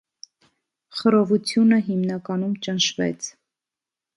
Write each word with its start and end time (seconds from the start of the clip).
Խռովությունը 1.01 1.79
հիմնականում 1.91 2.57
ճնշվեց։ 2.69 3.29